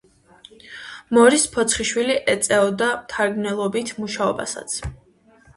მორის 1.17 1.43
ფოცხიშვილი 1.57 2.17
ეწეოდა 2.35 2.89
მთარგმნელობით 3.03 3.95
მუშაობასაც. 4.03 4.81